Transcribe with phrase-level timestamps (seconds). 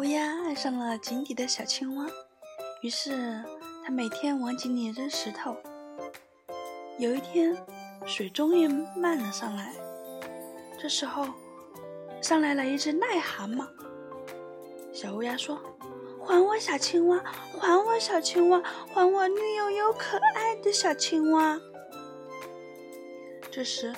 [0.00, 2.06] 乌鸦爱上了井底的小青蛙，
[2.80, 3.44] 于是
[3.84, 5.54] 它每天往井里扔石头。
[6.98, 7.54] 有一天，
[8.06, 8.66] 水终于
[8.96, 9.74] 漫了上来，
[10.80, 11.26] 这时候，
[12.22, 13.66] 上来了一只癞蛤蟆。
[14.90, 15.60] 小乌鸦说
[16.26, 17.22] ：“还我小青蛙，
[17.60, 18.62] 还我小青蛙，
[18.94, 21.60] 还我绿油油可爱的小青蛙。”
[23.52, 23.92] 这时，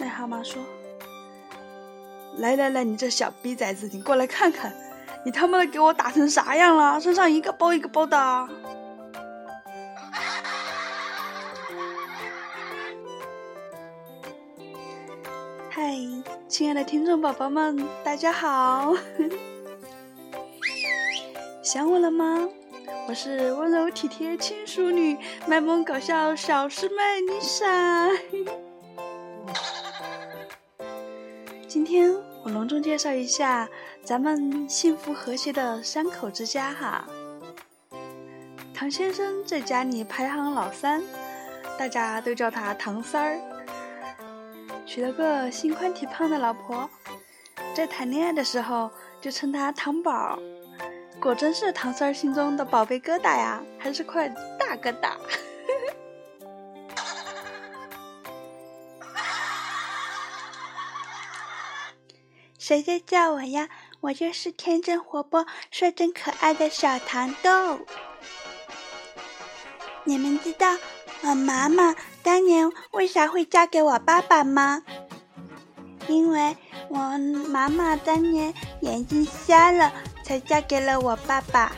[0.00, 0.60] 癞蛤蟆说
[2.38, 4.74] ：“来来来，你这小逼崽子，你过来看看，
[5.24, 7.00] 你他妈的给我打成啥样了？
[7.00, 8.16] 身上一个包一个包的。”
[15.70, 15.96] 嗨，
[16.46, 18.94] 亲爱的听众宝宝们，大家好！
[21.62, 22.48] 想我了吗？
[23.08, 28.08] 我是温柔体贴亲淑女、卖萌搞笑小师妹丽莎。
[31.66, 32.14] 今天
[32.44, 33.66] 我隆重介绍一下
[34.04, 37.08] 咱们幸福和谐的三口之家哈。
[38.74, 41.02] 唐先生在家里排行老三，
[41.78, 43.40] 大家都叫他唐三儿。
[44.84, 46.88] 娶了个心宽体胖的老婆，
[47.74, 48.90] 在谈恋爱的时候
[49.22, 50.38] 就称他唐宝，
[51.18, 55.14] 果真是唐三儿心中的宝贝疙瘩呀，还是块大疙瘩。
[62.66, 63.68] 谁在叫我呀？
[64.00, 67.78] 我就是天真活泼、率真可爱的小糖豆。
[70.04, 70.74] 你们知道
[71.20, 74.82] 我妈妈当年为啥会嫁给我爸爸吗？
[76.08, 76.56] 因为
[76.88, 76.98] 我
[77.50, 79.92] 妈妈当年眼睛瞎了，
[80.24, 81.70] 才嫁给了我爸爸。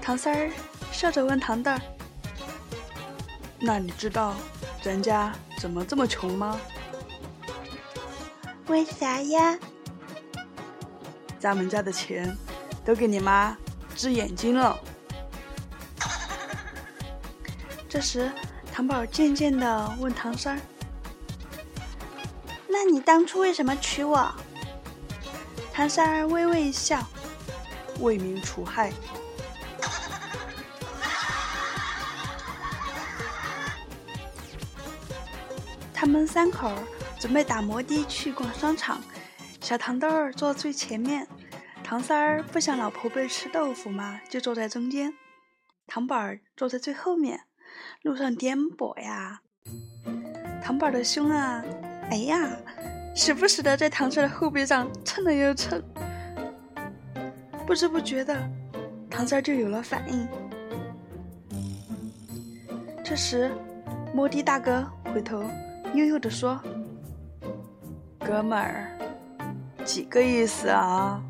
[0.00, 0.50] 唐三儿
[0.90, 1.70] 笑着问糖豆
[3.60, 4.34] ：“那你知道
[4.80, 6.58] 咱家怎么这么穷吗？”
[8.68, 9.58] 为啥呀？
[11.38, 12.36] 咱们家的钱
[12.84, 13.56] 都给你妈
[13.94, 14.76] 治眼睛了。
[17.88, 18.32] 这时，
[18.72, 20.60] 糖宝渐渐的问唐三儿
[22.66, 24.34] ：“那你当初为什么娶我？”
[25.72, 27.06] 唐三儿微微一笑
[28.00, 28.92] ：“为民除害。
[35.94, 36.95] ”他们三口儿。
[37.26, 39.00] 准备打摩的去逛商场，
[39.60, 41.26] 小糖豆儿坐最前面，
[41.82, 45.12] 唐三儿不想老婆被吃豆腐嘛，就坐在中间，
[45.88, 47.40] 糖宝儿坐在最后面。
[48.02, 49.40] 路上颠簸呀，
[50.62, 51.64] 糖宝儿的胸啊，
[52.12, 52.48] 哎呀，
[53.16, 55.82] 时不时的在糖三儿的后背上蹭了又蹭，
[57.66, 58.48] 不知不觉的，
[59.10, 60.28] 糖三儿就有了反应。
[63.02, 63.50] 这时，
[64.14, 65.42] 摩的大哥回头
[65.92, 66.62] 悠悠地说。
[68.26, 68.90] 哥们儿，
[69.84, 71.22] 几个意思啊？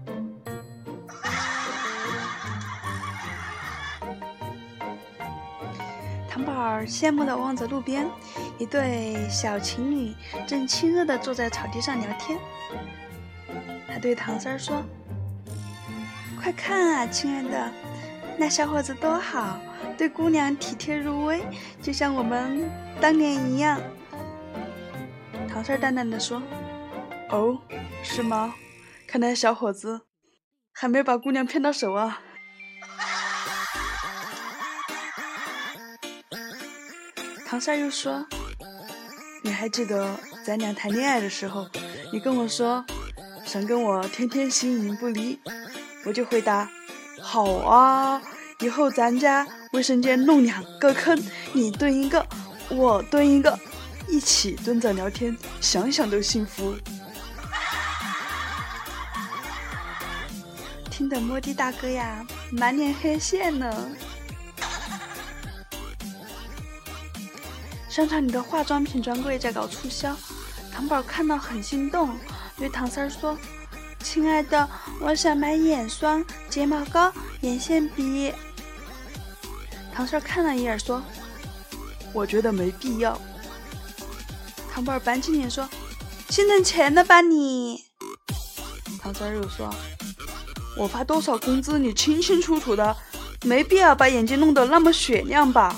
[6.27, 8.07] 糖宝儿羡慕的望着路边，
[8.57, 10.15] 一对小情侣
[10.47, 12.39] 正亲热的坐在草地上聊天。
[13.87, 14.83] 他对唐三儿说
[16.41, 17.71] ：“快看啊，亲爱的，
[18.39, 19.59] 那小伙子多好，
[19.99, 21.45] 对姑娘体贴入微，
[21.83, 22.71] 就像我们
[23.03, 23.79] 当年一样。”
[25.47, 26.41] 唐三儿淡淡的说。
[27.31, 27.59] 哦，
[28.03, 28.55] 是吗？
[29.09, 30.03] 看来小伙子
[30.73, 32.21] 还没把姑娘骗到手啊。
[37.47, 38.27] 唐三又说
[39.43, 41.69] ：“你还记得咱俩谈恋爱的时候，
[42.13, 42.85] 你跟我说
[43.45, 45.39] 想跟我天天形影不离，
[46.05, 46.69] 我就回答
[47.23, 48.21] 好啊。
[48.61, 51.17] 以后咱家卫生间弄两个坑，
[51.53, 52.27] 你蹲一个，
[52.71, 53.57] 我蹲一个，
[54.09, 56.75] 一起蹲着聊天，想想都幸福。”
[60.97, 63.71] 听得摩的大哥呀，满脸黑线呢。
[67.87, 70.17] 商场里的化妆品专柜在搞促销，
[70.73, 72.19] 糖宝看到很心动，
[72.57, 73.37] 对唐三说
[74.03, 74.67] ：“亲爱的，
[74.99, 77.13] 我想买眼霜、睫毛膏、
[77.43, 78.33] 眼线笔。”
[79.93, 81.03] 唐三看了一眼说
[82.15, 83.21] ：“我觉得没必要。”
[84.73, 85.69] 糖宝板起脸说
[86.31, 87.85] ：“心疼钱了吧你？”
[88.99, 89.71] 唐三又说。
[90.77, 92.95] 我发多少工资，你清清楚楚的，
[93.45, 95.75] 没必要把眼睛弄得那么雪亮吧。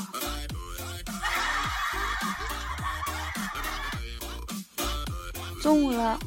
[5.63, 6.19] 中午了，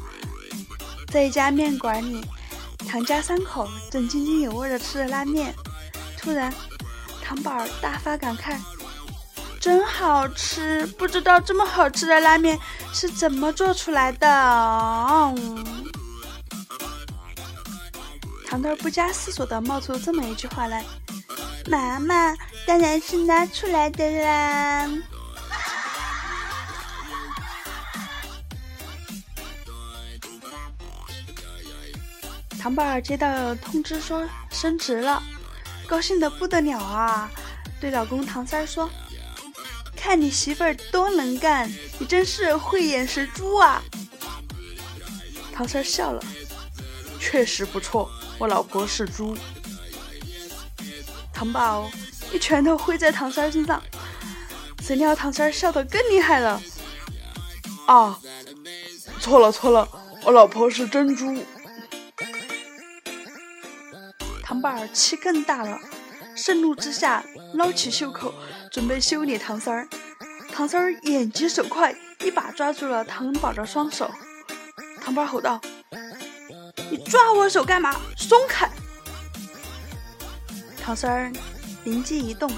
[1.11, 2.23] 在一家面馆里，
[2.87, 5.53] 唐家三口正津津有味的吃着拉面，
[6.17, 6.53] 突然，
[7.23, 8.55] 唐宝儿大发感慨
[9.59, 10.85] ：“真好吃！
[10.85, 12.59] 不知道这么好吃的拉面
[12.93, 15.33] 是怎么做出来的。”
[18.51, 20.83] 糖豆不加思索的冒出这么一句话来
[21.71, 22.35] ：“妈妈，
[22.67, 24.89] 当然是拿出来的啦。”
[32.59, 35.23] 糖宝接到通知说升职了，
[35.87, 37.31] 高兴的不得了啊！
[37.79, 38.89] 对老公唐三说
[39.95, 43.81] ：“看你媳妇儿多能干，你真是慧眼识珠啊！”
[45.55, 46.21] 唐三笑了，
[47.21, 48.09] 确实不错，
[48.39, 49.37] 我老婆是猪。
[51.31, 51.89] 糖宝
[52.33, 53.81] 一拳头挥在唐三身上，
[54.81, 56.59] 谁料唐三笑得更厉害了。
[57.85, 58.19] 啊，
[59.19, 59.87] 错了错了，
[60.23, 61.45] 我老婆是珍珠。
[64.41, 65.79] 唐宝气更大了，
[66.35, 68.33] 盛怒之下捞起袖口，
[68.71, 69.87] 准备修理唐三儿。
[70.51, 74.11] 唐三儿眼疾手快，一把抓住了唐宝的双手。
[74.99, 75.61] 唐宝吼道
[76.91, 77.95] ：“你抓我手干嘛？
[78.17, 78.69] 松开！”
[80.83, 81.31] 唐三儿
[81.85, 82.51] 灵机一动：“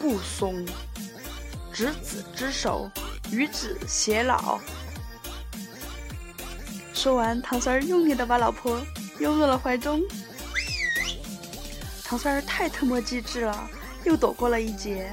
[0.00, 0.66] 不松，
[1.72, 2.90] 执子之手，
[3.30, 4.58] 与子偕老。”
[6.92, 8.84] 说完，唐三儿用力的把老婆
[9.20, 10.02] 拥入了怀中。
[12.04, 13.70] 唐三儿太特么机智了，
[14.04, 15.10] 又躲过了一劫。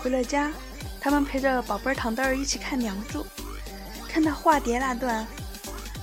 [0.00, 0.52] 回了家，
[1.00, 3.22] 他们陪着宝贝儿糖豆儿一起看《梁祝》，
[4.08, 5.26] 看到化蝶那段，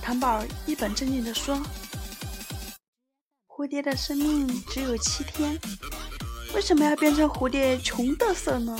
[0.02, 1.60] 糖宝一本正经地说
[3.46, 5.58] ：“蝴蝶的生命只有七天，
[6.54, 8.76] 为什么要变成蝴蝶穷得瑟呢？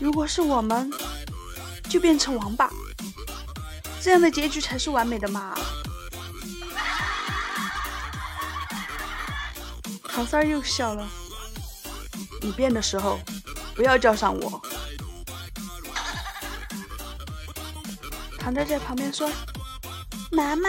[0.00, 0.90] 如果是我们，
[1.88, 2.70] 就变成王八。”
[4.02, 5.56] 这样的结局才是完美的嘛！
[10.06, 11.08] 唐三儿又笑了。
[12.42, 13.18] 你变的时候，
[13.74, 14.60] 不要叫上我。
[18.38, 19.30] 唐豆在旁边说
[20.30, 20.68] ：“妈妈，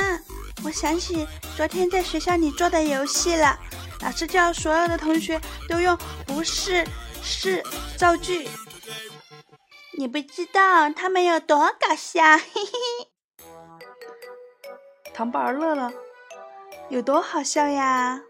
[0.64, 3.60] 我想起昨天在学校里做的游戏了。
[4.02, 6.88] 老师叫所有的同学都用‘不是
[7.22, 7.64] ’‘是’
[7.98, 8.48] 造句。
[9.98, 13.10] 你不知道他们有多搞笑，嘿嘿。”
[15.14, 15.92] 糖宝儿乐了，
[16.90, 18.22] 有多好笑呀？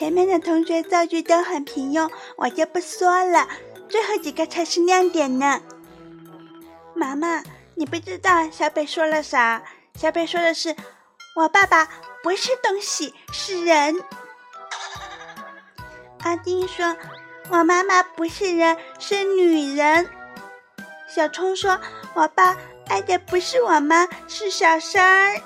[0.00, 3.46] 前面的同学造句都很平庸，我就不说了，
[3.86, 5.60] 最后几个才是亮点呢。
[6.94, 7.42] 妈妈，
[7.74, 9.62] 你不知道小北说了啥？
[9.96, 10.74] 小北说的是
[11.36, 11.86] ：“我爸爸
[12.22, 14.02] 不是东西，是人。”
[16.24, 16.96] 阿丁说
[17.52, 20.08] ：“我妈妈不是人，是女人。”
[21.14, 21.78] 小聪说
[22.16, 22.56] ：“我爸。”
[22.88, 25.42] 爱的不是我妈，是小三儿。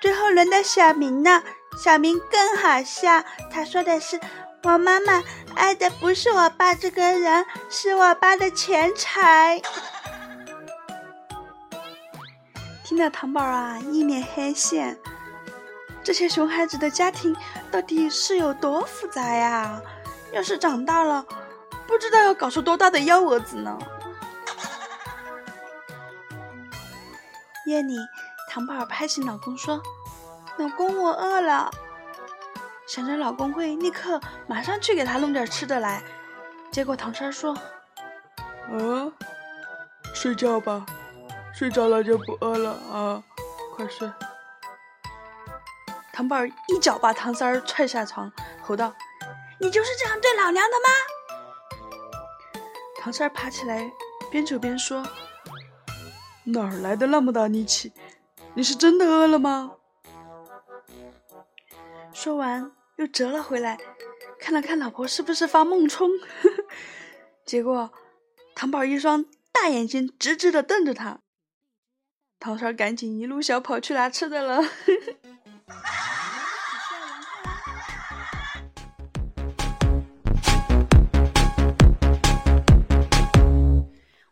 [0.00, 1.44] 最后轮到小明了，
[1.76, 3.22] 小明更好笑。
[3.50, 4.20] 他说的是
[4.64, 5.22] ：“我妈妈
[5.54, 9.60] 爱的不是我爸这个人，是我爸的钱财。”
[12.84, 14.98] 听到糖宝啊，一脸黑线。
[16.02, 17.34] 这些熊孩子的家庭
[17.70, 19.80] 到底是有多复杂呀？
[20.32, 21.24] 要是长大了，
[21.86, 23.78] 不知道要搞出多大的幺蛾子呢？
[27.66, 27.96] 夜里，
[28.50, 29.80] 糖宝拍醒老公说
[30.58, 31.70] ：“老公，我饿了。”
[32.86, 36.02] 想着老公会立刻马上去给他弄点吃的来，
[36.70, 37.56] 结果唐三说
[38.70, 39.10] ：“啊，
[40.14, 40.84] 睡觉吧，
[41.54, 43.22] 睡着了就不饿了啊，
[43.74, 44.12] 快睡。”
[46.12, 48.30] 糖宝儿一脚把唐三儿踹下床，
[48.62, 48.92] 吼道
[49.58, 50.84] ：“你就是这样对老娘的吗？”
[53.00, 53.90] 唐三儿爬起来，
[54.30, 55.02] 边走边说。
[56.44, 57.94] 哪儿来的那么大力气？
[58.52, 59.72] 你是真的饿了吗？
[62.24, 63.78] 说完又折了回来，
[64.40, 66.08] 看了看老婆是不是发梦冲。
[67.44, 67.92] 结果
[68.54, 71.18] 糖宝一双大眼睛直直的瞪着他，
[72.40, 74.62] 唐三赶紧一路小跑去拿吃的了。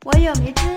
[0.07, 0.72] 我有迷之。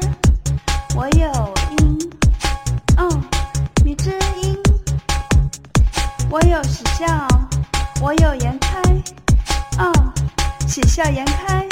[10.96, 11.68] 笑颜开。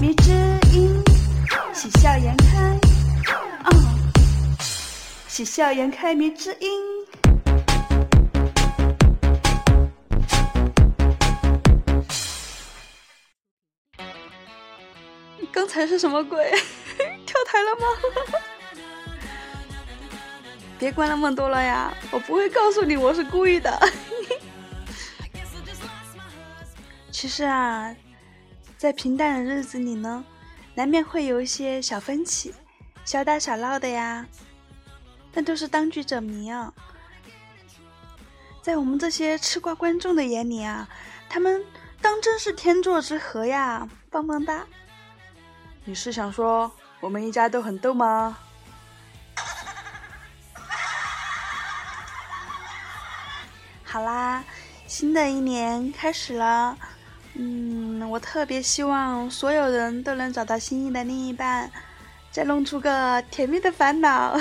[0.00, 0.30] 迷之
[0.72, 1.02] 音，
[1.74, 2.78] 喜笑颜开，
[3.64, 3.84] 嗯，
[5.26, 6.14] 喜笑颜开。
[6.14, 6.70] 迷之音。
[15.50, 16.48] 刚才是什么鬼？
[17.26, 17.88] 跳台了吗？
[20.78, 23.76] 别管那么多了呀，我不会告诉你我是故意的。
[27.18, 27.96] 其实啊，
[28.76, 30.22] 在平淡的日子里呢，
[30.74, 32.54] 难免会有一些小分歧，
[33.06, 34.26] 小打小闹的呀。
[35.32, 36.74] 但都是当局者迷啊，
[38.60, 40.86] 在我们这些吃瓜观众的眼里啊，
[41.26, 41.64] 他们
[42.02, 44.66] 当真是天作之合呀，棒棒哒！
[45.86, 46.70] 你是想说
[47.00, 48.36] 我们一家都很逗吗？
[53.84, 54.44] 好啦，
[54.86, 56.76] 新的一年开始了，
[57.38, 61.70] 嗯，我特别希望所有人都能找到心仪的另一半，
[62.32, 64.38] 再弄出个甜蜜的烦恼。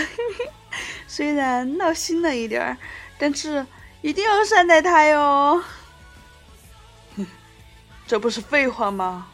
[1.08, 2.78] 虽然闹心了一点儿，
[3.18, 3.66] 但是
[4.02, 5.62] 一定要善待他哟。
[8.08, 9.28] 这不是废话吗？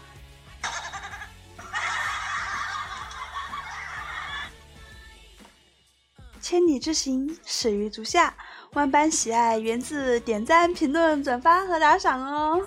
[6.42, 8.34] 千里之行，始于足下。
[8.74, 12.66] 万般喜爱源自点赞、评论、转发和打赏哦！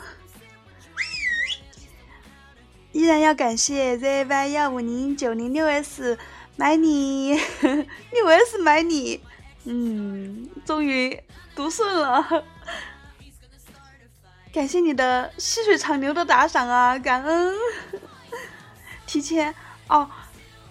[2.95, 6.17] 依然要感谢 zy 幺五零九零六 s
[6.55, 7.35] 买你
[8.13, 9.21] 六 s 买你，
[9.65, 11.21] 嗯，终于
[11.57, 12.45] 读顺了。
[14.53, 17.53] 感谢你的细水长流的打赏啊，感恩！
[19.09, 19.53] 提前
[19.89, 20.09] 哦，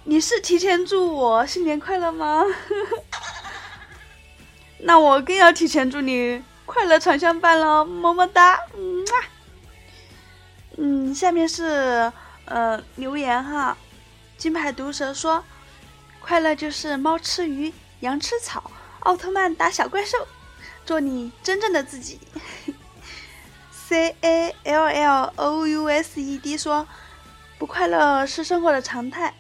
[0.06, 2.46] 你是提前祝我新年快乐吗？
[4.80, 9.06] 那我更要提前祝你快乐常相伴了，么么哒，嗯
[10.78, 12.12] 嗯，下面是
[12.46, 13.78] 呃留言哈，
[14.38, 15.44] 金牌毒蛇说，
[16.20, 20.18] 快乐就是猫吃鱼，羊吃草，奥特曼打小怪兽，
[20.86, 22.20] 做你真正的自己。
[23.72, 26.88] C A L L O U S E D 说，
[27.60, 29.34] 不快乐是生活的常态，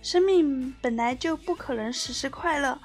[0.00, 2.78] 生命本来就不可能时时快乐。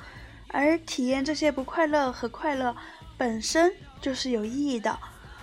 [0.49, 2.75] 而体验这些不快乐和快乐
[3.17, 4.99] 本身就是有意义的，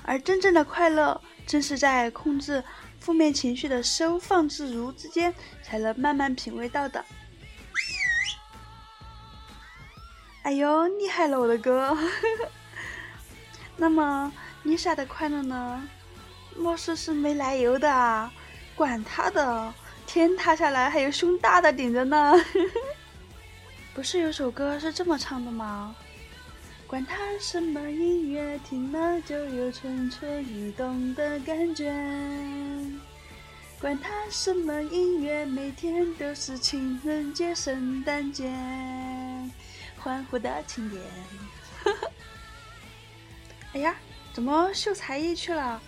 [0.09, 2.65] 而真正的快乐正是在控制
[2.99, 7.05] 负面情绪的收放自如之间才能慢慢品味到的。
[10.45, 11.95] 哎呦，厉害了我的哥！
[13.77, 15.87] 那么丽莎的快乐呢？
[16.57, 18.33] 貌似是没来由的啊？
[18.75, 19.75] 管他的，
[20.07, 22.33] 天塌下来还有胸大的顶着呢！
[23.93, 25.95] 不是有首歌是这么唱的吗？
[26.89, 31.93] 管他什么音乐，听了就有蠢蠢欲动的感觉。
[33.79, 38.51] 管他什么音乐，每天都是情人节、圣诞节，
[39.99, 41.03] 欢呼的庆典。
[43.75, 43.95] 哎呀，
[44.33, 45.83] 怎么秀才艺去了？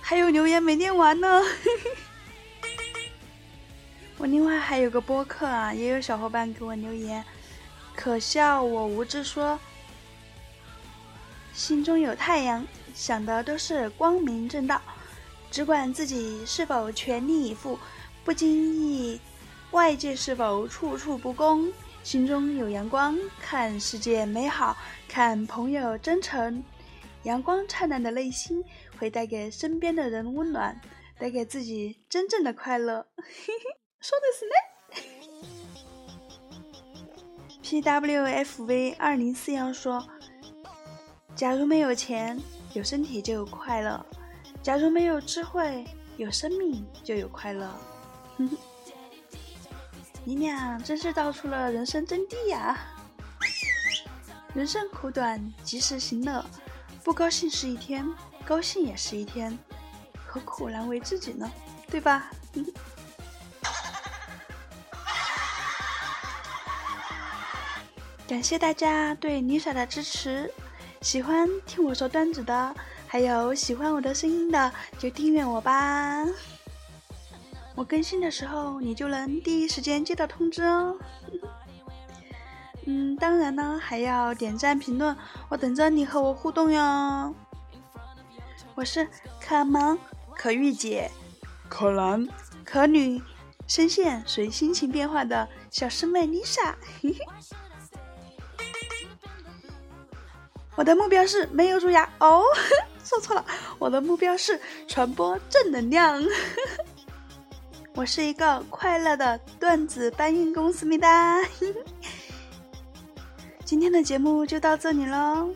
[0.00, 1.42] 还有留言没念完呢。
[4.16, 7.24] 我另外还有个播客啊，也有小伙伴给我留言，
[8.02, 9.60] 可笑我无知说，
[11.52, 14.80] 心中有太阳，想的都是光明正道，
[15.50, 17.78] 只管自己是否全力以赴，
[18.24, 19.20] 不经意
[19.72, 21.70] 外界是否处处不公，
[22.02, 24.74] 心中有阳光，看世界美好，
[25.06, 26.64] 看朋友真诚，
[27.24, 28.64] 阳光灿烂的内心
[28.98, 30.80] 会带给身边的人温暖，
[31.18, 33.06] 带给自己真正的快乐。
[33.18, 33.78] 嘿嘿。
[34.00, 34.69] 说的是呢。
[37.62, 40.04] P W F V 二零四幺说
[41.36, 42.40] ：“假如没有钱，
[42.72, 44.04] 有身体就有快乐；
[44.62, 45.84] 假如没有智慧，
[46.16, 47.70] 有生命就有快乐。
[50.24, 52.78] ”你俩真是道出了人生真谛呀！
[54.52, 56.44] 人生苦短，及时行乐。
[57.04, 58.06] 不高兴是一天，
[58.44, 59.56] 高兴也是一天，
[60.26, 61.50] 何苦难为自己呢？
[61.88, 62.30] 对吧？
[68.30, 70.48] 感谢大家对 Lisa 的支持，
[71.00, 72.72] 喜欢听我说段子的，
[73.08, 76.24] 还有喜欢我的声音的，就订阅我吧。
[77.74, 80.96] 我更新的时候，你就能第一时间接到通知哦。
[82.86, 85.16] 嗯，当然呢，还要点赞评论，
[85.48, 87.34] 我等着你和我互动哟。
[88.76, 89.08] 我是
[89.40, 89.98] 可萌、
[90.36, 91.10] 可御姐、
[91.68, 92.28] 可男、
[92.64, 93.20] 可女，
[93.66, 96.76] 声线随心情变化的小师妹 Lisa。
[100.80, 102.42] 我的目标是没有蛀牙哦，
[103.04, 103.44] 说错了，
[103.78, 104.58] 我的目标是
[104.88, 106.24] 传播正能量。
[107.94, 111.38] 我是一个快乐的段子搬运工，思密达。
[113.62, 115.50] 今天的节目就到这里喽，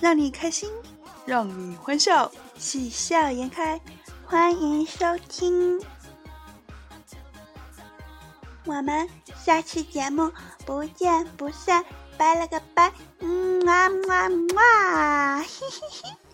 [0.00, 0.70] 让你开心，
[1.26, 3.80] 让你欢笑，喜笑颜开，
[4.24, 5.82] 欢迎收听，
[8.64, 9.08] 我们
[9.44, 10.30] 下期节目
[10.64, 11.84] 不见不散。
[12.18, 16.27] 拜了个拜，嗯啊啊啊，嘿嘿嘿。